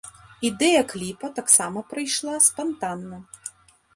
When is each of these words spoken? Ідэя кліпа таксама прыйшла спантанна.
Ідэя 0.47 0.79
кліпа 0.93 1.29
таксама 1.39 1.83
прыйшла 1.93 2.35
спантанна. 2.47 3.21